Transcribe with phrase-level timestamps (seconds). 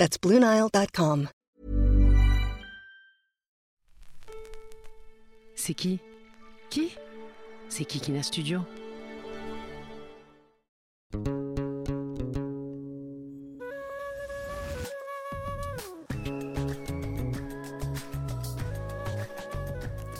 [0.00, 1.28] That's BlueNile.com.
[5.54, 6.00] C'est qui
[6.70, 6.96] Qui
[7.68, 8.60] C'est Kikina Studio.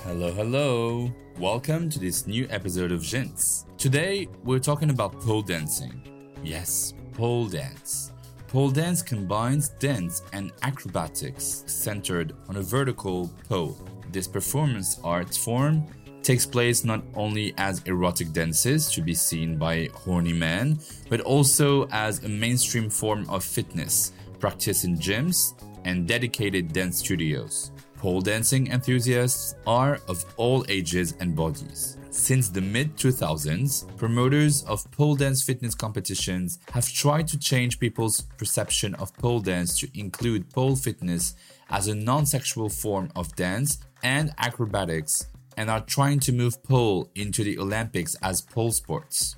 [0.04, 1.10] Hello, hello.
[1.38, 3.64] Welcome to this new episode of Jins.
[3.78, 6.02] Today, we're talking about pole dancing.
[6.44, 8.12] Yes, pole dance.
[8.50, 13.78] Pole dance combines dance and acrobatics centered on a vertical pole.
[14.10, 15.86] This performance art form
[16.24, 21.86] takes place not only as erotic dances to be seen by horny men, but also
[21.92, 24.10] as a mainstream form of fitness
[24.40, 27.70] practiced in gyms and dedicated dance studios.
[27.98, 31.99] Pole dancing enthusiasts are of all ages and bodies.
[32.10, 38.22] Since the mid 2000s, promoters of pole dance fitness competitions have tried to change people's
[38.36, 41.36] perception of pole dance to include pole fitness
[41.70, 47.08] as a non sexual form of dance and acrobatics and are trying to move pole
[47.14, 49.36] into the Olympics as pole sports.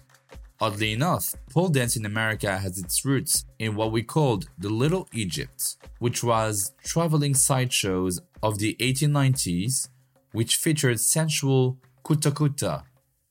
[0.59, 5.09] Oddly enough, pole dance in America has its roots in what we called the Little
[5.13, 9.89] Egypt, which was traveling sideshows of the 1890s,
[10.33, 12.85] which featured sensual kutakuta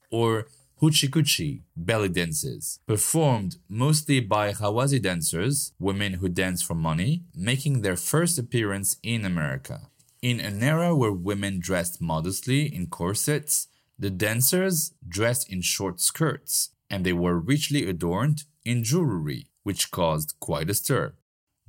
[0.09, 0.47] or
[0.81, 7.95] hoochie belly dances, performed mostly by Ghawazi dancers, women who dance for money, making their
[7.95, 9.89] first appearance in America.
[10.21, 16.69] In an era where women dressed modestly in corsets, the dancers dressed in short skirts,
[16.89, 21.13] and they were richly adorned in jewelry, which caused quite a stir.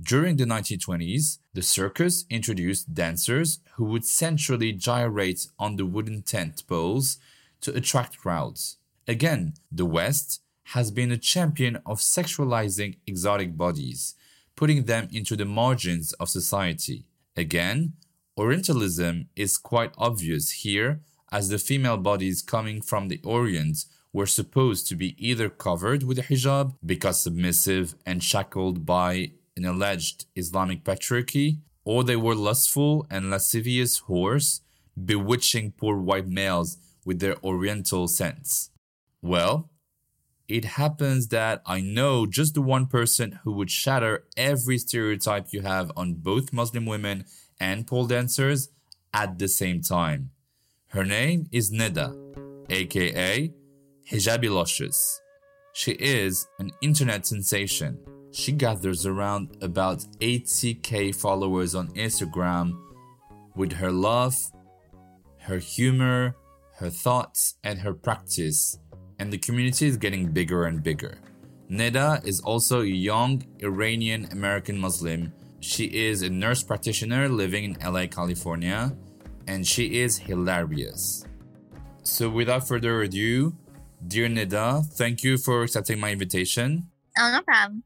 [0.01, 6.63] During the 1920s, the circus introduced dancers who would sensually gyrate on the wooden tent
[6.67, 7.19] poles
[7.61, 8.79] to attract crowds.
[9.07, 14.15] Again, the West has been a champion of sexualizing exotic bodies,
[14.57, 17.05] putting them into the margins of society.
[17.37, 17.95] Again,
[18.39, 24.87] Orientalism is quite obvious here, as the female bodies coming from the Orient were supposed
[24.89, 30.85] to be either covered with a hijab because submissive and shackled by an alleged Islamic
[30.85, 34.61] patriarchy, or they were lustful and lascivious whores,
[35.03, 38.71] bewitching poor white males with their oriental scents.
[39.21, 39.71] Well,
[40.49, 45.63] it happens that I know just the one person who would shatter every stereotype you
[45.63, 47.25] have on both Muslim women
[47.59, 48.69] and pole dancers
[49.15, 50.31] at the same time.
[50.89, 52.15] Her name is Neda,
[52.69, 53.53] aka
[54.11, 55.21] Hijabi Luscious.
[55.73, 57.99] She is an internet sensation.
[58.33, 62.73] She gathers around about 80k followers on Instagram
[63.55, 64.35] with her love,
[65.39, 66.35] her humor,
[66.77, 68.79] her thoughts, and her practice,
[69.19, 71.19] and the community is getting bigger and bigger.
[71.71, 75.33] Neda is also a young Iranian American Muslim
[75.63, 78.93] she is a nurse practitioner living in LA, California,
[79.47, 81.25] and she is hilarious.
[82.03, 83.55] So, without further ado,
[84.05, 86.89] dear Neda, thank you for accepting my invitation.
[87.17, 87.85] Oh, no problem.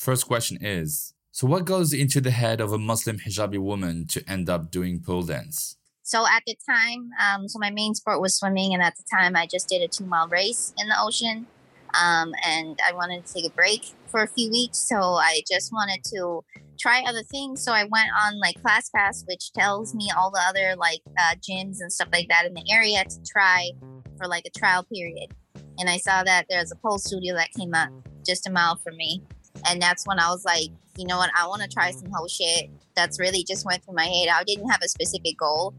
[0.00, 4.24] First question is So, what goes into the head of a Muslim hijabi woman to
[4.26, 5.76] end up doing pole dance?
[6.02, 9.36] So, at the time, um, so my main sport was swimming, and at the time,
[9.36, 11.46] I just did a two mile race in the ocean.
[11.92, 14.78] Um, and I wanted to take a break for a few weeks.
[14.78, 16.44] So I just wanted to
[16.80, 17.62] try other things.
[17.62, 21.80] So I went on like ClassPass, which tells me all the other like uh, gyms
[21.80, 23.72] and stuff like that in the area to try
[24.16, 25.34] for like a trial period.
[25.78, 27.90] And I saw that there's a pole studio that came up
[28.24, 29.20] just a mile from me.
[29.68, 32.28] And that's when I was like, you know what, I want to try some whole
[32.28, 32.70] shit.
[32.94, 34.28] That's really just went through my head.
[34.28, 35.74] I didn't have a specific goal.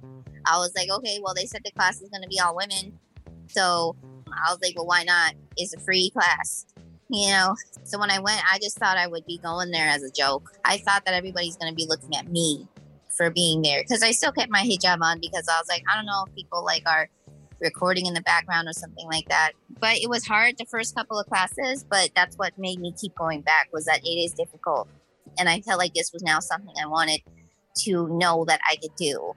[0.46, 2.98] I was like, okay, well, they said the class is going to be all women.
[3.48, 3.96] So
[4.28, 5.34] I was like, well, why not?
[5.58, 6.66] It's a free class,
[7.10, 7.56] you know?
[7.84, 10.52] So when I went, I just thought I would be going there as a joke.
[10.66, 12.68] I thought that everybody's going to be looking at me
[13.10, 15.96] for being there because I still kept my hijab on because I was like, I
[15.96, 17.10] don't know if people like are
[17.62, 19.52] recording in the background or something like that.
[19.80, 23.16] But it was hard the first couple of classes, but that's what made me keep
[23.16, 24.88] going back was that it is difficult.
[25.40, 27.22] And I felt like this was now something I wanted
[27.84, 29.34] to know that I could do.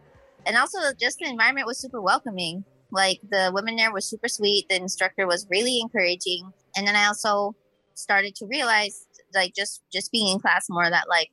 [0.46, 2.64] And also just the environment was super welcoming.
[2.90, 4.68] Like the women there were super sweet.
[4.68, 6.52] The instructor was really encouraging.
[6.76, 7.54] And then I also
[7.94, 11.30] started to realize like just just being in class more that like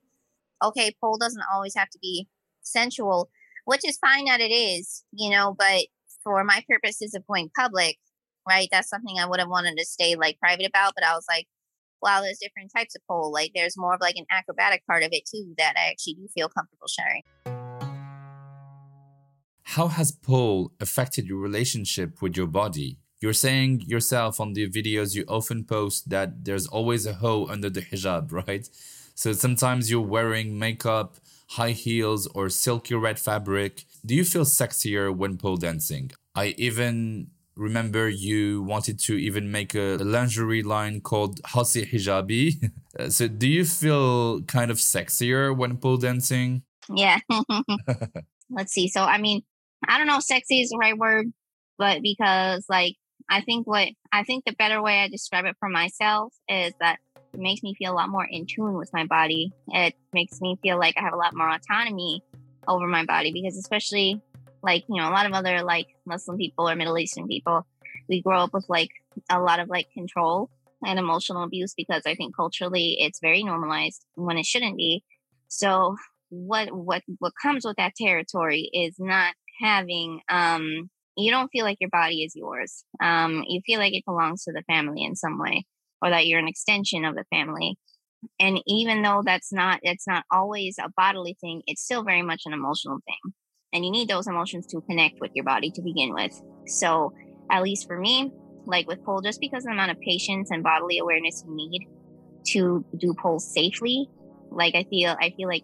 [0.64, 2.28] okay pole doesn't always have to be
[2.62, 3.30] sensual
[3.66, 5.82] which is fine that it is you know but
[6.24, 7.98] for my purposes of going public
[8.50, 8.70] right?
[8.72, 11.48] That's something i would have wanted to stay like private about but i was like
[12.02, 15.10] wow there's different types of pole like there's more of like an acrobatic part of
[15.12, 17.22] it too that i actually do feel comfortable sharing.
[19.64, 22.98] How has pole affected your relationship with your body?
[23.22, 27.70] You're saying yourself on the videos you often post that there's always a hoe under
[27.70, 28.68] the hijab, right?
[29.16, 31.16] So sometimes you're wearing makeup,
[31.52, 33.86] high heels, or silky red fabric.
[34.06, 36.12] Do you feel sexier when pole dancing?
[36.34, 42.72] I even remember you wanted to even make a lingerie line called Hasi Hijabi.
[43.00, 46.62] Uh, so do you feel kind of sexier when pole dancing?
[46.94, 47.20] Yeah.
[48.50, 48.90] Let's see.
[48.90, 49.44] So I mean,
[49.88, 51.28] I don't know if sexy is the right word,
[51.78, 52.98] but because like
[53.30, 56.98] I think what I think the better way I describe it for myself is that
[57.34, 59.54] it makes me feel a lot more in tune with my body.
[59.70, 62.24] It makes me feel like I have a lot more autonomy
[62.68, 64.22] over my body because especially
[64.62, 67.66] like, you know, a lot of other like Muslim people or Middle Eastern people,
[68.08, 68.90] we grow up with like
[69.30, 70.50] a lot of like control
[70.86, 75.04] and emotional abuse because I think culturally it's very normalized when it shouldn't be.
[75.48, 75.96] So
[76.30, 81.78] what what what comes with that territory is not having um you don't feel like
[81.82, 82.86] your body is yours.
[83.04, 85.66] Um, you feel like it belongs to the family in some way,
[86.02, 87.78] or that you're an extension of the family.
[88.40, 92.44] And even though that's not it's not always a bodily thing, it's still very much
[92.46, 93.34] an emotional thing.
[93.74, 96.40] And you need those emotions to connect with your body to begin with.
[96.68, 97.14] So
[97.50, 98.32] at least for me,
[98.66, 101.88] like with pole, just because the amount of patience and bodily awareness you need
[102.48, 104.08] to do poles safely,
[104.52, 105.64] like I feel I feel like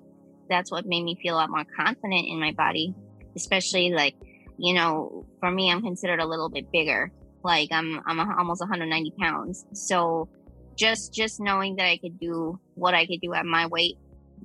[0.50, 2.96] that's what made me feel a lot more confident in my body,
[3.36, 4.16] especially like
[4.60, 7.12] you know, for me, I'm considered a little bit bigger.
[7.44, 9.66] Like I'm, I'm almost 190 pounds.
[9.74, 10.30] So
[10.76, 13.98] just, just knowing that I could do what I could do at my weight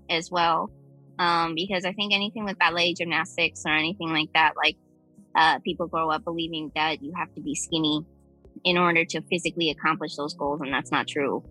[0.09, 0.71] as well.
[1.19, 4.77] Um, because I think anything with ballet gymnastics or anything like that, like,
[5.35, 8.05] uh, people grow up believing that you have to be skinny
[8.65, 10.61] in order to physically accomplish those goals.
[10.61, 11.43] And that's not true.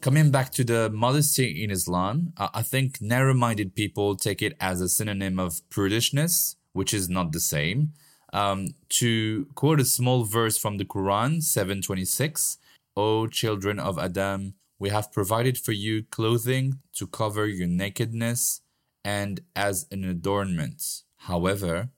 [0.00, 4.80] Coming back to the modesty in Islam, I think narrow minded people take it as
[4.80, 7.92] a synonym of prudishness, which is not the same.
[8.32, 12.58] Um, to quote a small verse from the Quran 726,
[12.96, 18.60] O children of Adam, we have provided for you clothing to cover your nakedness
[19.04, 21.02] and as an adornment.
[21.16, 21.90] However,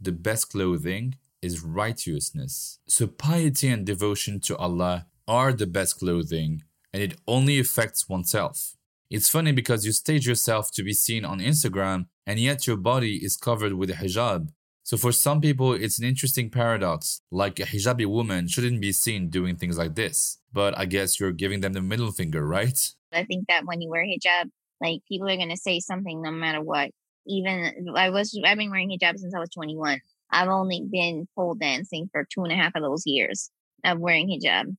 [0.00, 2.78] the best clothing is righteousness.
[2.86, 6.62] So piety and devotion to Allah are the best clothing
[6.92, 8.76] and it only affects oneself.
[9.10, 13.16] It's funny because you stage yourself to be seen on Instagram and yet your body
[13.16, 14.50] is covered with a hijab.
[14.92, 17.22] So for some people, it's an interesting paradox.
[17.30, 20.36] Like a hijabi woman shouldn't be seen doing things like this.
[20.52, 22.78] But I guess you're giving them the middle finger, right?
[23.10, 24.50] I think that when you wear hijab,
[24.82, 26.90] like people are going to say something no matter what.
[27.26, 29.98] Even I was, I've been wearing hijab since I was 21.
[30.30, 33.50] I've only been pole dancing for two and a half of those years
[33.86, 34.76] of wearing hijab.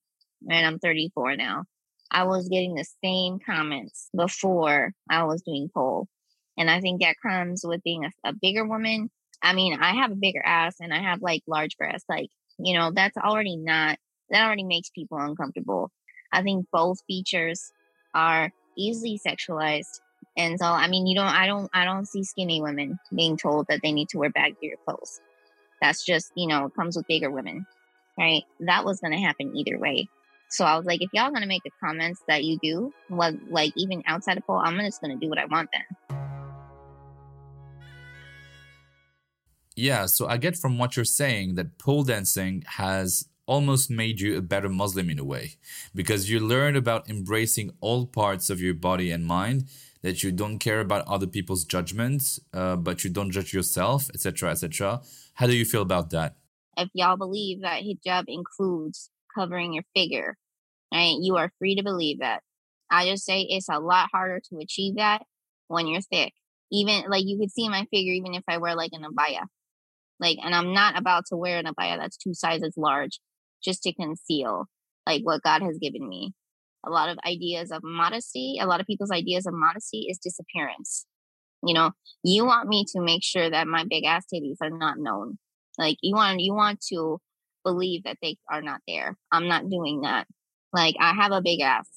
[0.47, 1.63] And I'm 34 now.
[2.11, 6.07] I was getting the same comments before I was doing pole.
[6.55, 9.09] And I think that comes with being a, a bigger woman.
[9.43, 12.05] I mean, I have a bigger ass and I have like large breasts.
[12.09, 13.97] Like, you know, that's already not,
[14.29, 15.91] that already makes people uncomfortable.
[16.31, 17.71] I think both features
[18.15, 19.99] are easily sexualized.
[20.37, 23.67] And so, I mean, you don't, I don't, I don't see skinny women being told
[23.67, 25.19] that they need to wear baggier clothes.
[25.81, 27.67] That's just, you know, it comes with bigger women,
[28.17, 28.43] right?
[28.61, 30.07] That was going to happen either way.
[30.53, 33.73] So I was like, if y'all gonna make the comments that you do, what like
[33.75, 36.22] even outside of pole, I'm just gonna do what I want then.
[39.75, 44.37] Yeah, so I get from what you're saying that pole dancing has almost made you
[44.37, 45.55] a better Muslim in a way
[45.93, 49.65] because you learn about embracing all parts of your body and mind
[50.01, 54.51] that you don't care about other people's judgments uh, but you don't judge yourself etc
[54.51, 55.01] etc
[55.33, 56.37] how do you feel about that
[56.77, 60.37] if y'all believe that hijab includes covering your figure
[60.93, 61.17] Right?
[61.19, 62.41] You are free to believe that.
[62.91, 65.23] I just say it's a lot harder to achieve that
[65.67, 66.33] when you're thick.
[66.71, 69.45] Even like you could see my figure even if I wear like an abaya.
[70.19, 73.19] Like and I'm not about to wear an abaya that's two sizes large
[73.63, 74.65] just to conceal
[75.05, 76.33] like what God has given me.
[76.85, 81.05] A lot of ideas of modesty, a lot of people's ideas of modesty is disappearance.
[81.65, 81.91] You know,
[82.23, 85.37] you want me to make sure that my big ass titties are not known.
[85.77, 87.19] Like you want you want to
[87.63, 89.17] believe that they are not there.
[89.31, 90.27] I'm not doing that.
[90.73, 91.87] Like I have a big ass.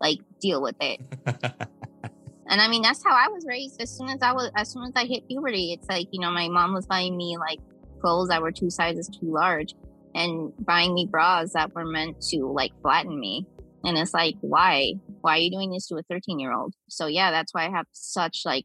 [0.00, 1.00] Like deal with it.
[2.48, 3.80] and I mean that's how I was raised.
[3.80, 6.30] As soon as I was as soon as I hit puberty, it's like, you know,
[6.30, 7.58] my mom was buying me like
[8.00, 9.74] clothes that were two sizes too large
[10.14, 13.46] and buying me bras that were meant to like flatten me.
[13.84, 14.94] And it's like, why?
[15.20, 16.74] Why are you doing this to a 13 year old?
[16.88, 18.64] So yeah, that's why I have such like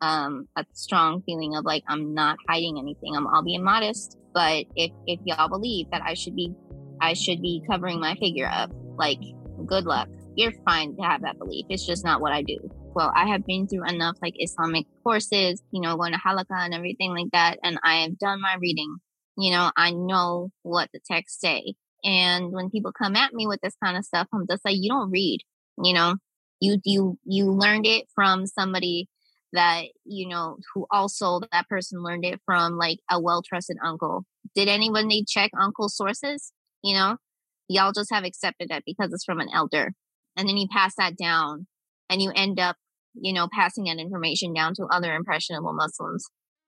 [0.00, 3.16] um, a strong feeling of like I'm not hiding anything.
[3.16, 6.52] I'm all being modest, but if if y'all believe that I should be
[7.00, 9.20] I should be covering my figure up, like
[9.66, 10.08] good luck.
[10.34, 11.66] You're fine to have that belief.
[11.68, 12.58] It's just not what I do.
[12.94, 16.74] Well, I have been through enough like Islamic courses, you know, going to halaqa and
[16.74, 18.96] everything like that, and I have done my reading.
[19.38, 21.74] You know, I know what the texts say.
[22.04, 24.90] And when people come at me with this kind of stuff, I'm just like, you
[24.90, 25.40] don't read.
[25.82, 26.16] You know,
[26.60, 29.08] you you you learned it from somebody
[29.52, 34.24] that you know who also that person learned it from like a well trusted uncle
[34.54, 37.16] did anyone they check uncle's sources you know
[37.68, 39.92] y'all just have accepted it because it's from an elder
[40.36, 41.66] and then you pass that down
[42.12, 42.76] and you end up
[43.14, 46.24] you know passing that information down to other impressionable muslims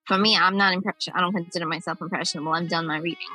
[0.07, 3.35] for me i'm not impression i don't consider myself impressionable i've done my reading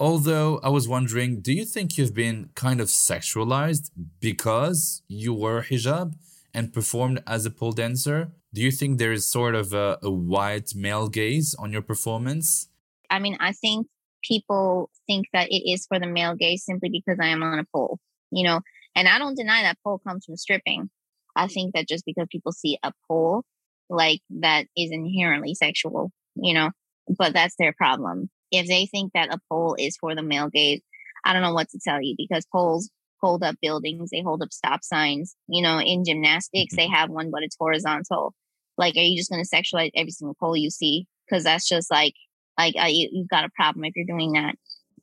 [0.00, 5.62] Although I was wondering, do you think you've been kind of sexualized because you wore
[5.62, 6.14] hijab
[6.52, 8.32] and performed as a pole dancer?
[8.52, 12.68] Do you think there is sort of a, a white male gaze on your performance?
[13.08, 13.86] I mean, I think
[14.26, 17.64] people think that it is for the male gaze simply because I am on a
[17.64, 17.98] pole,
[18.30, 18.60] you know,
[18.94, 20.90] and I don't deny that pole comes from stripping.
[21.36, 23.44] I think that just because people see a pole,
[23.88, 26.70] like that is inherently sexual, you know,
[27.08, 30.80] but that's their problem if they think that a pole is for the male gaze,
[31.24, 32.90] I don't know what to tell you because poles
[33.20, 35.34] hold up buildings, they hold up stop signs.
[35.48, 36.94] You know, in gymnastics, they mm-hmm.
[36.94, 38.34] have one, but it's horizontal.
[38.76, 41.06] Like, are you just going to sexualize every single pole you see?
[41.26, 42.14] Because that's just like,
[42.58, 44.56] like uh, you, you've got a problem if you're doing that.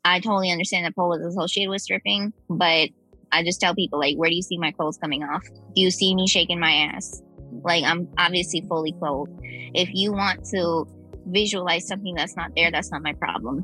[0.03, 2.89] I totally understand that pole is associated with stripping, but
[3.31, 5.43] I just tell people like, where do you see my clothes coming off?
[5.75, 7.21] Do you see me shaking my ass?
[7.63, 9.31] Like I'm obviously fully clothed.
[9.73, 10.87] If you want to
[11.25, 13.63] visualize something that's not there, that's not my problem.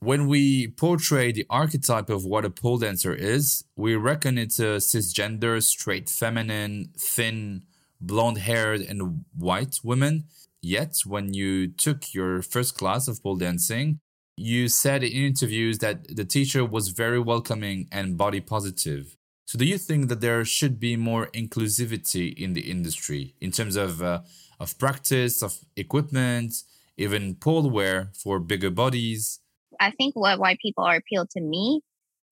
[0.00, 4.78] When we portray the archetype of what a pole dancer is, we reckon it's a
[4.78, 7.62] cisgender, straight feminine, thin,
[8.02, 10.24] blonde haired, and white women.
[10.60, 13.98] Yet, when you took your first class of pole dancing,
[14.36, 19.16] you said in interviews that the teacher was very welcoming and body positive.
[19.46, 23.76] So, do you think that there should be more inclusivity in the industry in terms
[23.76, 24.20] of uh,
[24.60, 26.54] of practice, of equipment,
[26.96, 29.40] even pole wear for bigger bodies?
[29.80, 31.82] I think what why people are appealed to me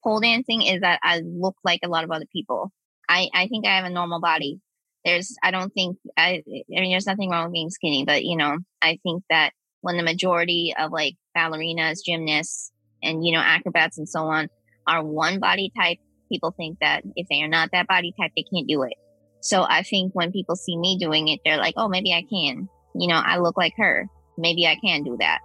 [0.03, 2.73] pole dancing is that I look like a lot of other people.
[3.09, 4.61] I I think I have a normal body.
[5.04, 8.37] There's I don't think I I mean there's nothing wrong with being skinny, but you
[8.37, 12.71] know I think that when the majority of like ballerinas, gymnasts,
[13.02, 14.49] and you know acrobats and so on
[14.87, 15.99] are one body type
[16.30, 18.95] people think that if they are not that body type, they can't do it.
[19.40, 22.69] So I think when people see me doing it, they're like, oh, maybe I can.
[22.95, 24.07] You know, I look like her.
[24.38, 25.38] Maybe I can do that.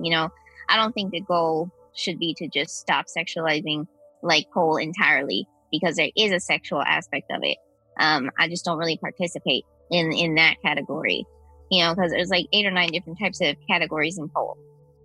[0.00, 0.30] You know,
[0.68, 3.86] I don't think the goal should be to just stop sexualizing
[4.22, 7.58] like pole entirely because there is a sexual aspect of it.
[8.00, 11.24] Um, I just don't really participate in in that category,
[11.70, 14.56] you know, because there's like eight or nine different types of categories in pole.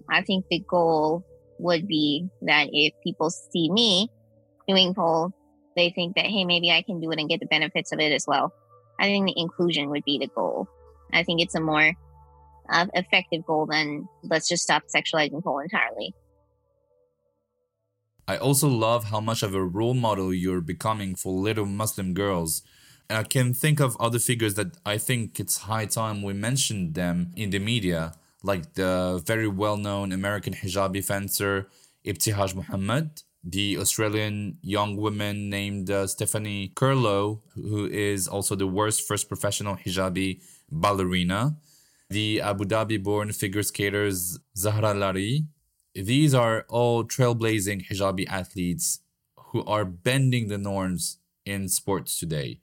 [0.09, 1.23] I think the goal
[1.59, 4.09] would be that if people see me
[4.67, 5.31] doing pole,
[5.75, 8.11] they think that, hey, maybe I can do it and get the benefits of it
[8.11, 8.53] as well.
[8.99, 10.67] I think the inclusion would be the goal.
[11.11, 11.91] I think it's a more
[12.69, 16.13] uh, effective goal than let's just stop sexualizing pole entirely.
[18.27, 22.63] I also love how much of a role model you're becoming for little Muslim girls.
[23.09, 27.31] I can think of other figures that I think it's high time we mentioned them
[27.35, 31.67] in the media, like the very well known American hijabi fencer
[32.05, 38.99] Ibtihaj Muhammad, the Australian young woman named uh, Stephanie Kurlow, who is also the world's
[38.99, 41.57] first professional hijabi ballerina,
[42.09, 45.45] the Abu Dhabi born figure skaters Zahra Lari.
[45.93, 48.99] These are all trailblazing hijabi athletes
[49.51, 52.59] who are bending the norms in sports today.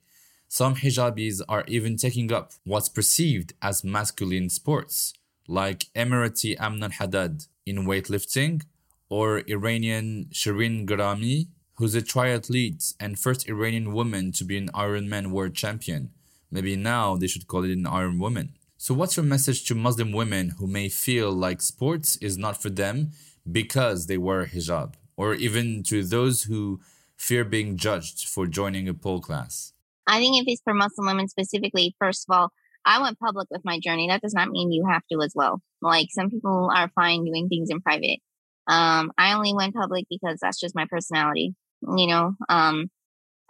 [0.59, 5.11] Some hijabis are even taking up what's perceived as masculine sports,
[5.47, 8.61] like Emirati Amna Haddad in weightlifting
[9.09, 15.31] or Iranian Shirin Gerami, who's a triathlete and first Iranian woman to be an Ironman
[15.31, 16.11] world champion.
[16.51, 18.53] Maybe now they should call it an Iron Woman.
[18.77, 22.69] So, what's your message to Muslim women who may feel like sports is not for
[22.69, 23.13] them
[23.51, 26.79] because they wear hijab, or even to those who
[27.17, 29.72] fear being judged for joining a pole class?
[30.07, 32.49] I think if it's for Muslim women specifically, first of all,
[32.85, 34.07] I went public with my journey.
[34.09, 35.61] That does not mean you have to as well.
[35.81, 38.19] Like some people are fine doing things in private.
[38.67, 41.55] Um, I only went public because that's just my personality.
[41.81, 42.87] You know, um,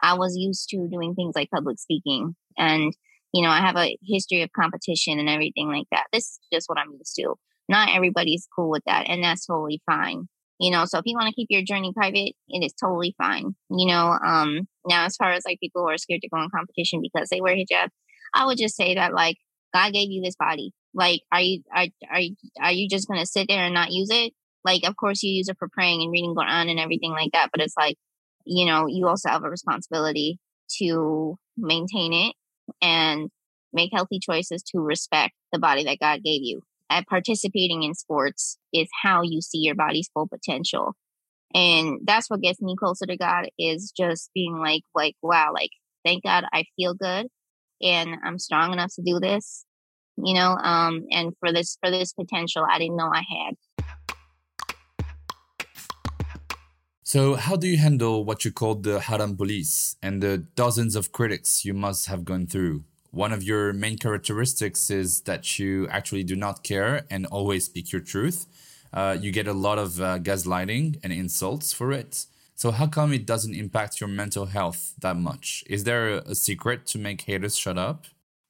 [0.01, 2.93] I was used to doing things like public speaking and
[3.33, 6.05] you know, I have a history of competition and everything like that.
[6.13, 7.33] This is just what I'm used to.
[7.67, 10.27] Not everybody's cool with that, and that's totally fine.
[10.63, 13.53] You know, so if you want to keep your journey private, it is totally fine.
[13.69, 16.49] You know, um, now as far as like people who are scared to go in
[16.49, 17.89] competition because they wear hijab,
[18.33, 19.35] I would just say that like
[19.73, 20.71] God gave you this body.
[20.93, 24.07] Like, are you are are you, are you just gonna sit there and not use
[24.09, 24.31] it?
[24.63, 27.49] Like, of course you use it for praying and reading Quran and everything like that,
[27.51, 27.97] but it's like,
[28.45, 30.39] you know, you also have a responsibility
[30.79, 32.35] to maintain it
[32.81, 33.29] and
[33.73, 36.61] make healthy choices to respect the body that God gave you.
[36.93, 40.93] And participating in sports is how you see your body's full potential.
[41.55, 45.71] And that's what gets me closer to God is just being like, like, wow, like,
[46.05, 47.27] thank God I feel good
[47.81, 49.65] and I'm strong enough to do this,
[50.17, 53.55] you know, um, and for this, for this potential I didn't know I had.
[57.01, 61.11] So, how do you handle what you call the haram police and the dozens of
[61.11, 62.85] critics you must have gone through?
[63.13, 67.91] One of your main characteristics is that you actually do not care and always speak
[67.91, 68.47] your truth.
[68.91, 72.25] Uh, you get a lot of uh, gaslighting and insults for it.
[72.55, 75.63] So, how come it doesn't impact your mental health that much?
[75.69, 78.05] Is there a, a secret to make haters shut up?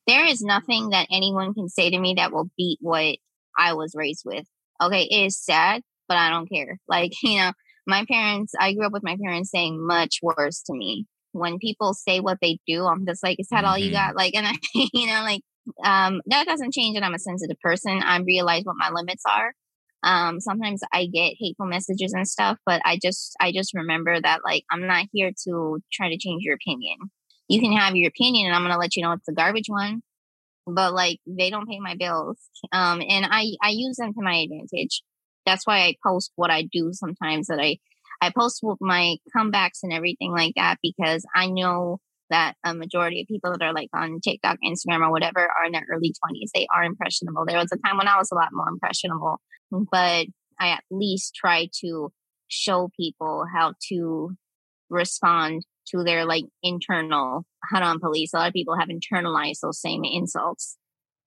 [0.08, 3.17] There is nothing that anyone can say to me that will beat what
[3.58, 4.46] I was raised with.
[4.82, 6.79] Okay, it is sad, but I don't care.
[6.88, 7.51] Like, you know,
[7.86, 11.05] my parents, I grew up with my parents saying much worse to me.
[11.34, 13.66] When people say what they do, I'm just like, is that mm-hmm.
[13.68, 14.08] all you mm-hmm.
[14.08, 14.16] got?
[14.16, 15.42] Like, and I, you know, like,
[15.84, 18.02] um, that doesn't change that I'm a sensitive person.
[18.04, 19.54] I realize what my limits are.
[20.04, 24.42] Um, sometimes I get hateful messages and stuff, but I just, I just remember that
[24.44, 26.98] like, I'm not here to try to change your opinion.
[27.48, 29.70] You can have your opinion and I'm going to let you know it's a garbage
[29.70, 30.02] one,
[30.68, 32.38] but like, they don't pay my bills.
[32.74, 35.04] Um, and I, I use them to my advantage
[35.46, 37.78] that's why I post what I do sometimes that I
[38.24, 42.00] I post my comebacks and everything like that because I know
[42.30, 45.74] that a majority of people that are like on TikTok, Instagram, or whatever are in
[45.74, 46.50] their early 20s.
[46.53, 47.46] They are impressionable.
[47.46, 50.27] There was a time when I was a lot more impressionable, but
[50.60, 52.12] I at least try to
[52.48, 54.32] show people how to
[54.89, 58.34] respond to their like internal haram police.
[58.34, 60.78] A lot of people have internalized those same insults.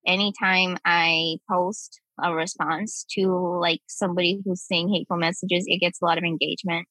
[0.06, 6.04] Anytime I post a response to like somebody who's saying hateful messages, it gets a
[6.04, 6.86] lot of engagement,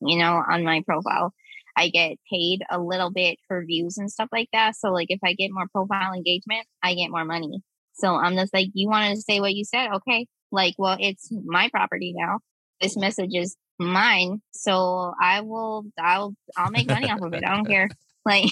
[0.00, 1.32] you know, on my profile.
[1.76, 4.74] I get paid a little bit for views and stuff like that.
[4.74, 7.62] So like if I get more profile engagement, I get more money.
[7.94, 9.88] So I'm just like, you wanted to say what you said?
[9.94, 10.26] Okay.
[10.50, 12.38] Like, well, it's my property now.
[12.80, 14.40] This message is mine.
[14.52, 17.44] So I will, I'll, I'll make money off of it.
[17.44, 17.88] I don't care.
[18.28, 18.50] Like,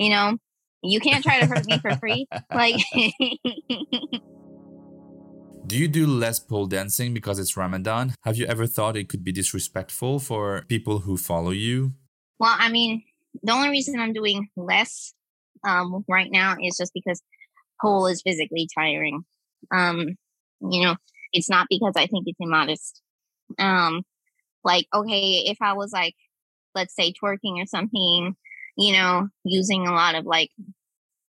[0.00, 0.36] you know,
[0.82, 2.26] you can't try to hurt me for free.
[2.52, 2.74] Like,
[5.66, 8.14] Do you do less pole dancing because it's Ramadan?
[8.22, 11.92] Have you ever thought it could be disrespectful for people who follow you?
[12.38, 13.02] Well, I mean,
[13.42, 15.12] the only reason I'm doing less
[15.66, 17.20] um, right now is just because
[17.82, 19.24] pole is physically tiring.
[19.72, 20.14] Um,
[20.60, 20.94] you know,
[21.32, 23.02] it's not because I think it's immodest.
[23.58, 24.04] Um,
[24.62, 26.14] like, okay, if I was like,
[26.76, 28.36] let's say twerking or something,
[28.76, 30.50] you know, using a lot of like,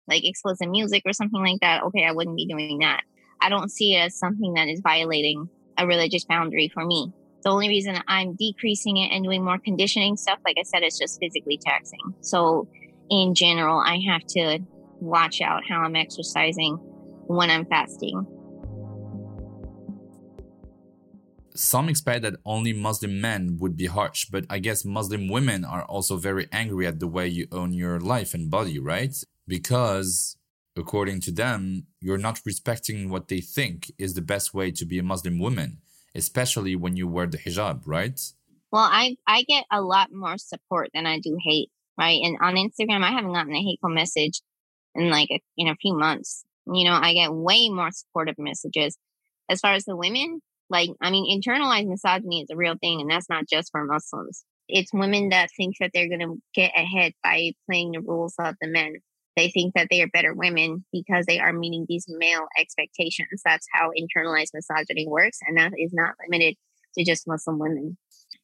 [0.06, 3.00] like explicit music or something like that, okay, I wouldn't be doing that.
[3.40, 7.12] I don't see it as something that is violating a religious boundary for me.
[7.42, 10.98] The only reason I'm decreasing it and doing more conditioning stuff, like I said, is
[10.98, 12.14] just physically taxing.
[12.20, 12.68] So,
[13.08, 14.58] in general, I have to
[15.00, 16.76] watch out how I'm exercising
[17.28, 18.26] when I'm fasting.
[21.54, 25.84] Some expect that only Muslim men would be harsh, but I guess Muslim women are
[25.84, 29.14] also very angry at the way you own your life and body, right?
[29.46, 30.36] Because
[30.76, 34.98] according to them, you're not respecting what they think is the best way to be
[34.98, 35.78] a Muslim woman,
[36.14, 38.20] especially when you wear the hijab, right?
[38.72, 42.20] Well, I I get a lot more support than I do hate, right?
[42.22, 44.42] And on Instagram, I haven't gotten a hateful message
[44.94, 46.44] in like a, in a few months.
[46.66, 48.98] You know, I get way more supportive messages.
[49.48, 53.10] As far as the women, like I mean, internalized misogyny is a real thing, and
[53.10, 54.44] that's not just for Muslims.
[54.68, 58.56] It's women that think that they're going to get ahead by playing the rules of
[58.60, 58.96] the men
[59.36, 63.42] they think that they are better women because they are meeting these male expectations.
[63.44, 65.38] That's how internalized misogyny works.
[65.46, 66.56] And that is not limited
[66.96, 67.98] to just Muslim women.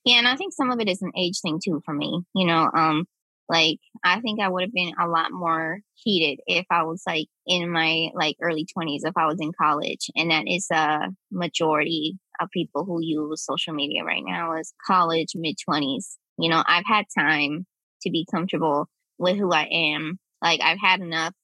[0.04, 2.22] Yeah, and I think some of it is an age thing too for me.
[2.34, 3.06] You know, um,
[3.48, 7.26] like I think I would have been a lot more heated if I was like
[7.46, 10.10] in my like early twenties, if I was in college.
[10.16, 15.32] And that is a majority of people who use social media right now is college,
[15.34, 16.18] mid twenties.
[16.38, 17.66] You know, I've had time
[18.02, 21.34] to be comfortable with who I am like I've had enough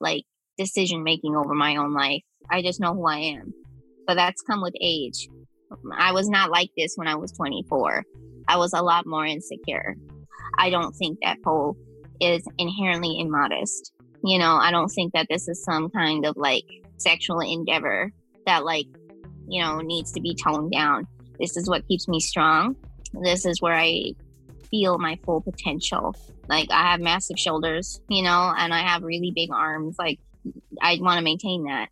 [0.00, 0.22] like
[0.56, 2.22] decision making over my own life.
[2.50, 3.52] I just know who I am.
[4.06, 5.28] But that's come with age.
[5.70, 8.04] Um, I was not like this when I was 24.
[8.48, 9.96] I was a lot more insecure.
[10.58, 11.76] I don't think that pole
[12.20, 13.92] is inherently immodest.
[14.24, 16.64] You know, I don't think that this is some kind of like
[16.98, 18.10] sexual endeavor
[18.46, 18.86] that like,
[19.48, 21.06] you know, needs to be toned down.
[21.38, 22.76] This is what keeps me strong.
[23.22, 24.12] This is where I
[24.70, 26.14] feel my full potential.
[26.48, 29.96] Like I have massive shoulders, you know, and I have really big arms.
[29.98, 30.20] Like
[30.80, 31.88] I want to maintain that.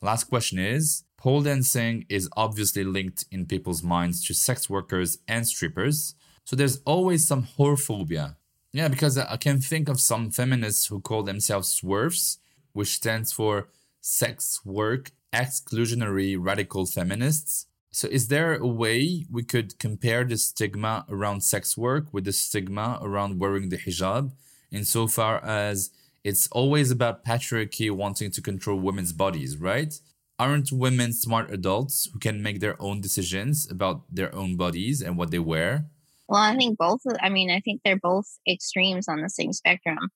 [0.00, 5.46] Last question is pole dancing is obviously linked in people's minds to sex workers and
[5.46, 6.14] strippers.
[6.44, 8.36] So there's always some horror whorephobia.
[8.72, 12.38] Yeah, because I can think of some feminists who call themselves SWERFs,
[12.72, 13.68] which stands for
[14.00, 17.66] Sex Work Exclusionary Radical Feminists.
[17.94, 22.32] So, is there a way we could compare the stigma around sex work with the
[22.32, 24.32] stigma around wearing the hijab,
[24.72, 25.90] insofar as
[26.24, 29.94] it's always about patriarchy wanting to control women's bodies, right?
[30.40, 35.16] Aren't women smart adults who can make their own decisions about their own bodies and
[35.16, 35.86] what they wear?
[36.26, 37.02] Well, I think both.
[37.22, 40.10] I mean, I think they're both extremes on the same spectrum.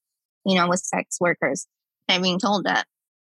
[0.44, 1.68] You know, with sex workers,
[2.08, 2.86] they're being told that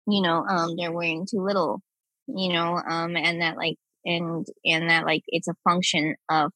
[0.07, 1.83] you know um, they're wearing too little.
[2.25, 6.51] You know, um, and that like and and that like it's a function of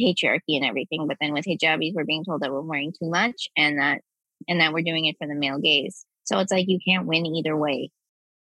[0.00, 1.06] patriarchy and everything.
[1.06, 4.00] But then with hijabis, we're being told that we're wearing too much and that
[4.48, 6.04] and that we're doing it for the male gaze.
[6.24, 7.90] So it's like you can't win either way.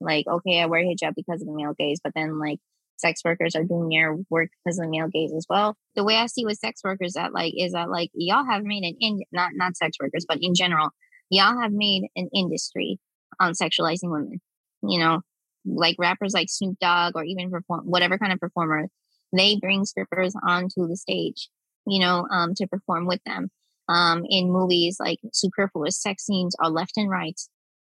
[0.02, 2.60] Like, okay, I wear hijab because of the male gaze, but then like
[2.98, 5.76] sex workers are doing their work because of the male gaze as well.
[5.96, 8.84] The way I see with sex workers that like is that like y'all have made
[8.84, 10.90] an in not not sex workers, but in general,
[11.30, 13.00] y'all have made an industry
[13.40, 14.42] on sexualizing women.
[14.82, 15.22] You know,
[15.66, 18.88] like rappers like Snoop Dogg or even perform whatever kind of performer,
[19.36, 21.50] they bring strippers onto the stage,
[21.86, 23.50] you know, um, to perform with them.
[23.88, 27.40] Um, in movies, like superfluous sex scenes are left and right.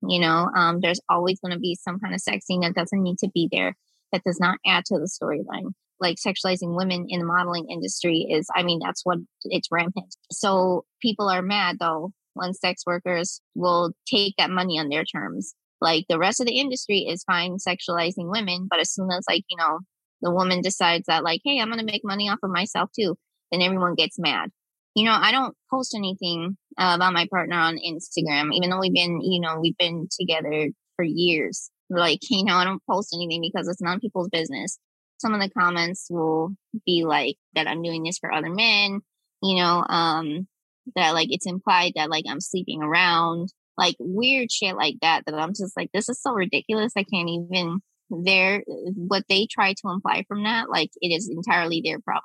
[0.06, 3.02] You know, um, there's always going to be some kind of sex scene that doesn't
[3.02, 3.76] need to be there
[4.10, 5.72] that does not add to the storyline.
[6.00, 10.16] Like sexualizing women in the modeling industry is, I mean, that's what it's rampant.
[10.32, 15.54] So people are mad though when sex workers will take that money on their terms.
[15.82, 19.44] Like the rest of the industry is fine sexualizing women, but as soon as like,
[19.48, 19.80] you know,
[20.22, 23.16] the woman decides that like, hey, I'm to make money off of myself too,
[23.50, 24.50] then everyone gets mad.
[24.94, 28.94] You know, I don't post anything uh, about my partner on Instagram, even though we've
[28.94, 31.70] been, you know, we've been together for years.
[31.90, 34.78] Like, you know, I don't post anything because it's none people's business.
[35.18, 36.54] Some of the comments will
[36.86, 39.00] be like that I'm doing this for other men,
[39.42, 40.46] you know, um,
[40.94, 45.34] that like it's implied that like I'm sleeping around, like weird shit like that, that
[45.34, 46.92] I'm just like, this is so ridiculous.
[46.96, 47.80] I can't even,
[48.10, 48.62] their,
[48.94, 52.24] what they try to imply from that, like it is entirely their problem.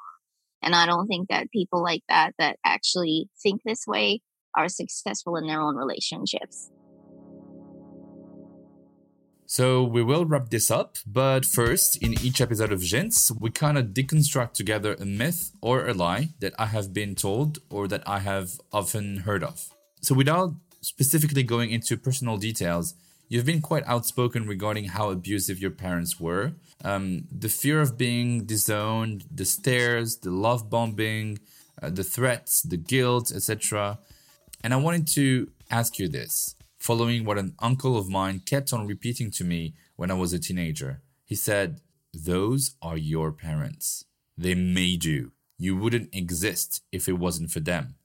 [0.62, 4.22] And I don't think that people like that, that actually think this way,
[4.56, 6.72] are successful in their own relationships.
[9.46, 13.78] So we will wrap this up, but first, in each episode of Jins, we kind
[13.78, 18.04] of deconstruct together a myth or a lie that I have been told or that
[18.06, 19.70] I have often heard of.
[20.02, 22.96] So without specifically going into personal details,
[23.30, 26.54] you've been quite outspoken regarding how abusive your parents were.
[26.84, 31.40] Um, the fear of being disowned, the stares, the love bombing,
[31.82, 34.00] uh, the threats, the guilt, etc.
[34.64, 38.88] And I wanted to ask you this following what an uncle of mine kept on
[38.88, 41.02] repeating to me when I was a teenager.
[41.26, 41.82] He said,
[42.14, 44.06] Those are your parents.
[44.38, 45.32] They made you.
[45.58, 47.96] You wouldn't exist if it wasn't for them.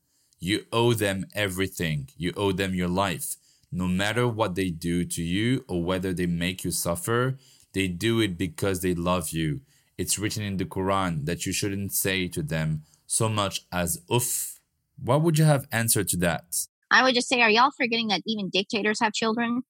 [0.42, 2.08] You owe them everything.
[2.16, 3.36] You owe them your life.
[3.70, 7.38] No matter what they do to you or whether they make you suffer,
[7.74, 9.60] they do it because they love you.
[9.96, 14.58] It's written in the Quran that you shouldn't say to them so much as uff.
[15.00, 16.66] What would you have answered to that?
[16.90, 19.62] I would just say, are y'all forgetting that even dictators have children?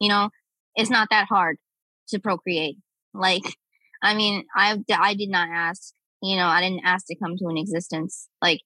[0.00, 0.30] You know,
[0.74, 1.58] it's not that hard
[2.08, 2.78] to procreate.
[3.14, 3.44] Like,
[4.02, 5.94] I mean, I I did not ask.
[6.20, 8.28] You know, I didn't ask to come to an existence.
[8.42, 8.60] Like,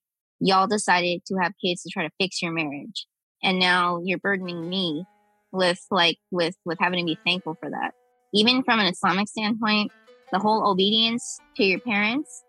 [0.45, 3.07] y'all decided to have kids to try to fix your marriage,
[3.43, 5.05] and now you're burdening me
[5.51, 7.91] with like with with having to be thankful for that.
[8.33, 9.91] Even from an Islamic standpoint,
[10.31, 12.43] the whole obedience to your parents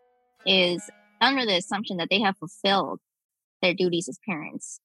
[0.45, 0.89] is
[1.21, 3.01] under the assumption that they have fulfilled
[3.63, 4.81] their duties as parents.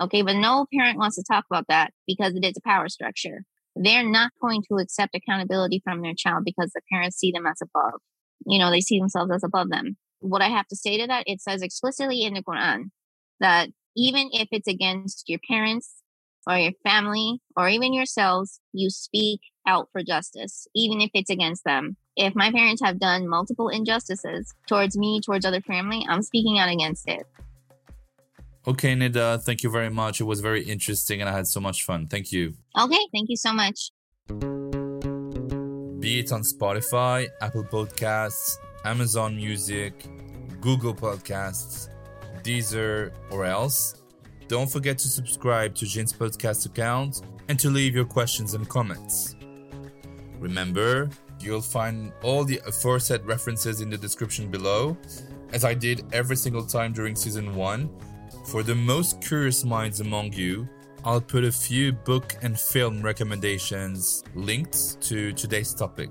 [0.00, 3.44] Okay, but no parent wants to talk about that because it is a power structure.
[3.76, 7.60] They're not going to accept accountability from their child because the parents see them as
[7.60, 8.00] above.
[8.46, 9.96] You know, they see themselves as above them.
[10.24, 12.84] What I have to say to that, it says explicitly in the Quran
[13.40, 15.96] that even if it's against your parents
[16.46, 21.64] or your family or even yourselves, you speak out for justice, even if it's against
[21.64, 21.98] them.
[22.16, 26.72] If my parents have done multiple injustices towards me, towards other family, I'm speaking out
[26.72, 27.26] against it.
[28.66, 30.22] Okay, Neda, thank you very much.
[30.22, 32.06] It was very interesting and I had so much fun.
[32.06, 32.54] Thank you.
[32.80, 33.90] Okay, thank you so much.
[36.00, 40.06] Be it on Spotify, Apple Podcasts, Amazon Music,
[40.64, 41.90] Google Podcasts,
[42.42, 43.96] Deezer, or else,
[44.48, 49.36] don't forget to subscribe to Jin's podcast account and to leave your questions and comments.
[50.38, 54.96] Remember, you'll find all the aforesaid references in the description below,
[55.52, 57.90] as I did every single time during season 1.
[58.46, 60.66] For the most curious minds among you,
[61.04, 66.08] I'll put a few book and film recommendations linked to today's topic.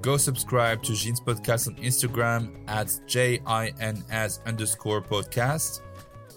[0.00, 5.80] Go subscribe to Jin's podcast on Instagram at J-I-N-S underscore podcast.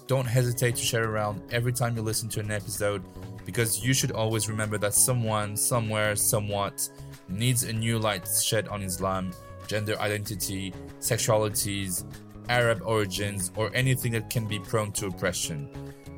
[0.08, 3.04] Don't hesitate to share around every time you listen to an episode
[3.46, 6.88] because you should always remember that someone, somewhere, somewhat
[7.28, 9.30] needs a new light shed on Islam,
[9.68, 12.04] gender identity, sexualities,
[12.48, 15.70] Arab origins, or anything that can be prone to oppression.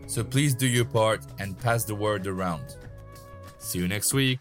[0.07, 2.76] So please do your part and pass the word around.
[3.59, 4.40] See you next week.